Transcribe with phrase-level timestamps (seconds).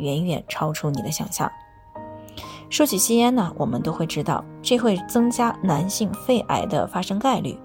[0.00, 1.50] 远远超出你的想象。
[2.68, 7.58] 说起吸烟呢，我们都会知道这会增加男性肺癌的发生概率。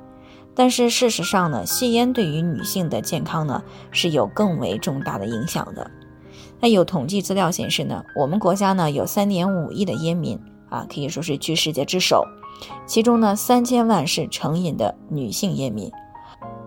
[0.55, 5.89] 但是事实上呢，吸烟对于女性的健康呢是有更为重大的影响的。
[6.59, 12.25] 那有统计资料显示呢，我们国家呢有三点五亿的烟民啊，可以说是居世界之首。
[12.87, 15.91] 其中呢，三千万是成瘾的女性烟民。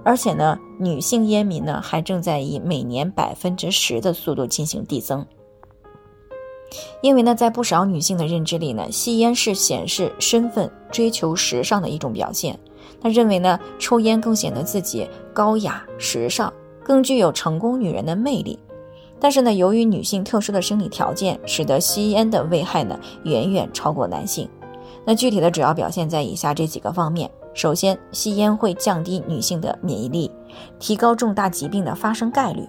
[0.04, 5.26] 而且呢，女性烟民呢还正在以每年百分之十的速度进行递增。
[7.00, 12.58] 因为呢，在不少女性的认知里呢，吸烟是显示身份、追求时尚的一种表现。
[13.00, 18.58] 她认为呢，抽烟更显得自己高雅、时尚，更具有成功女人的魅力。
[19.20, 24.48] 但是呢，由于女性特殊的生理条件，使得吸烟的危害呢远远超过男性。
[25.04, 27.30] 那具体的主要表现在以下这几个方面。
[27.54, 30.30] 首先，吸烟会降低女性的免疫力，
[30.78, 32.62] 提高重大疾病的发生概率。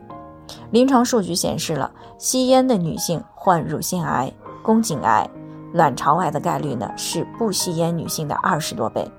[0.72, 4.32] 临床数据显示了，吸烟的女性患乳腺癌、
[4.64, 5.30] 宫颈癌、
[5.74, 9.10] 卵巢癌的概率呢是不吸烟女性的二十多倍。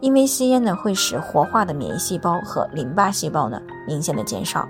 [0.00, 4.66] 因为吸烟呢会使活化的免疫细胞和淋巴细胞呢明显的减少，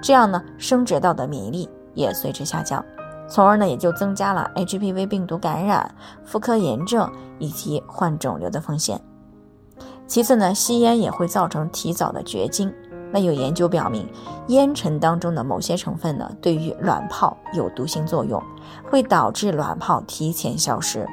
[0.00, 2.84] 这样呢生殖道的免疫力也随之下降，
[3.28, 5.92] 从而呢也就增加了 HPV 病毒感染、
[6.24, 9.00] 妇科炎症以及患肿瘤的风险。
[10.06, 12.72] 其次呢，吸烟也会造成提早的绝经。
[13.12, 14.06] 那有研究表明，
[14.48, 18.42] 烟尘当中的某些成分呢，对于卵泡有毒性作用，
[18.90, 21.06] 会导致卵泡提前消失。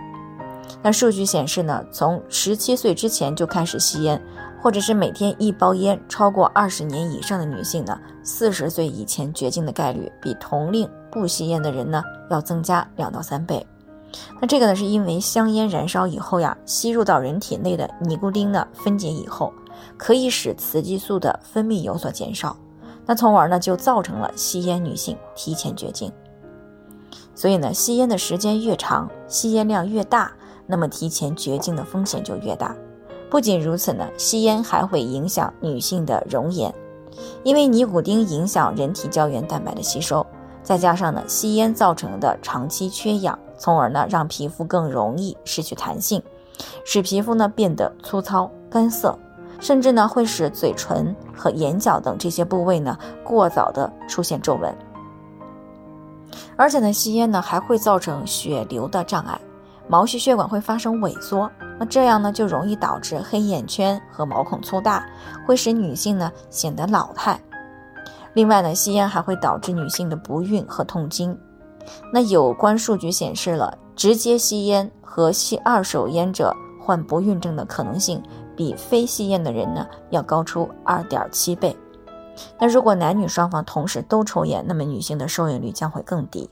[0.82, 4.22] 那数据显示呢，从十七岁之前就开始吸烟，
[4.62, 13.66] 或者是每天一包烟超过二十年以上的女性呢，四十岁以前绝经的概率比同龄不吸烟的人呢，要增加两到三倍。
[14.40, 19.54] 那这个呢，是因为香烟燃烧以后呀，吸入到人体内的尼古丁呢分解以后，
[19.98, 22.58] 可以使雌激素的分泌有所减少，
[23.06, 26.12] 那从而呢就造成了吸烟女性提前绝经。
[27.34, 30.32] 所以呢，吸烟的时间越长，吸烟量越大，
[30.68, 32.76] 那么提前绝经的风险就越大。
[33.30, 36.74] 不仅如此呢，吸烟还会影响女性的容颜，
[37.44, 40.26] 因为尼古丁影响人体胶原蛋白的吸收。
[40.64, 46.24] 再加上呢，吸烟造成的长期缺氧，从而呢让皮肤更容易失去弹性，
[46.86, 49.18] 使皮肤呢变得粗糙干涩，
[49.66, 54.72] 甚至呢会使嘴唇和眼角等这些部位呢过早的出现皱纹。
[56.56, 59.42] 而且呢，吸烟呢还会造成血流的障碍，
[59.88, 61.50] 毛细血管会发生萎缩，
[61.80, 65.04] 那这样呢就容易导致黑眼圈和毛孔粗大，
[65.48, 67.40] 会使女性呢显得老态。
[68.34, 71.36] 另外呢，吸烟还会导致女性的不孕和痛经。
[72.14, 78.22] 那有关数据显示了，直接吸烟和吸二手烟者患不孕症的可能性，
[78.56, 81.76] 比非吸烟的人呢要高出二点七倍。
[82.60, 86.50] 那如果男女双方同时都抽烟，那么女性的受孕率将会更低。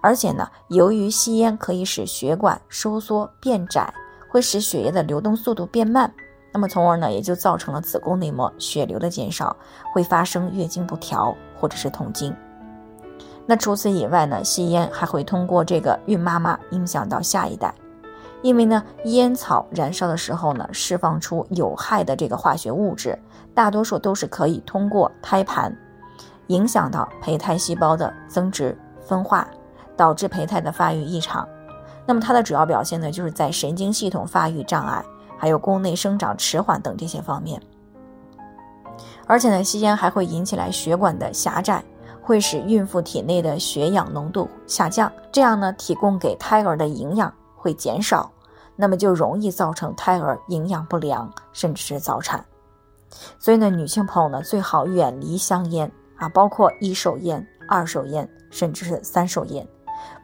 [0.00, 3.92] 而且呢，由于吸烟可以使血管收缩变窄，
[4.30, 6.12] 会使血液的流动速度变慢。
[6.52, 9.56] 那么，从而呢，也就造成了子宫内膜血流的减少，
[9.94, 12.34] 会发生月经不调或者是痛经。
[13.46, 17.74] 那除此以外呢，吸烟还会通过这个孕妈妈影响到下一代，
[18.42, 23.18] 因为呢，烟草燃烧的时候呢，释放出有害的这个化学物质，
[23.54, 25.74] 大多数都是可以通过胎盘
[26.48, 29.46] 影响到胚胎细胞的增殖分化，
[29.96, 31.48] 导致胚胎的发育异常。
[32.04, 35.04] 那么它的主要表现呢，就是在神经系统发育障碍。
[35.38, 37.60] 还有宫内生长迟缓等这些方面，
[39.26, 41.82] 而且呢，吸烟还会引起来血管的狭窄，
[42.22, 48.28] 会使孕妇体内的血氧浓度下降，这样呢，提供给胎儿的营养会减少，
[48.74, 52.44] 那么就容易造成胎儿营养不良，甚至是早产。
[53.38, 59.64] 所以呢，女性朋友呢，最好远离香烟啊，包括一手烟、二手烟，甚至是三手烟，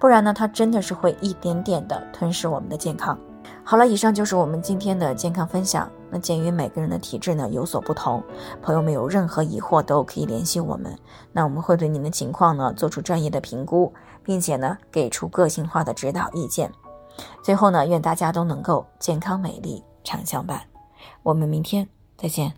[0.01, 3.17] 不然呢，它真的是会一点点的吞噬我们的健康。
[3.63, 5.89] 好了，以上就是我们今天的健康分享。
[6.11, 8.23] 那鉴于每个人的体质呢有所不同，
[8.63, 10.99] 朋友们有任何疑惑都可以联系我们。
[11.33, 13.93] 那我们会对您的情况呢做出专业的评估，
[14.23, 16.73] 并且呢给出个性化的指导意见。
[17.43, 20.61] 最后呢，愿大家都能够健康美丽常相伴。
[21.23, 22.53] 我们明天再见。